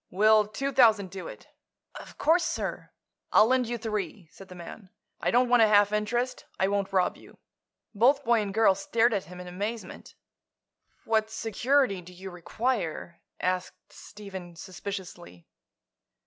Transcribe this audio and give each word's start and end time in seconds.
"Will 0.09 0.47
two 0.47 0.71
thousand 0.71 1.11
do 1.11 1.27
it?" 1.27 1.47
"Of 1.93 2.17
course, 2.17 2.43
sir." 2.43 2.89
"I'll 3.31 3.45
lend 3.45 3.67
you 3.67 3.77
three," 3.77 4.29
said 4.31 4.47
the 4.47 4.55
man. 4.55 4.89
"I 5.19 5.29
don't 5.29 5.47
want 5.47 5.61
a 5.61 5.67
half 5.67 5.91
interest. 5.93 6.45
I 6.59 6.69
won't 6.69 6.91
rob 6.91 7.17
you." 7.17 7.37
Both 7.93 8.23
boy 8.25 8.41
and 8.41 8.51
girl 8.51 8.73
stared 8.73 9.13
at 9.13 9.25
him 9.25 9.39
in 9.39 9.45
amazement. 9.47 10.15
"What 11.05 11.29
security 11.29 12.01
do 12.01 12.13
you 12.13 12.31
require?" 12.31 13.21
asked 13.39 13.93
Stephen, 13.93 14.55
suspiciously. 14.55 15.45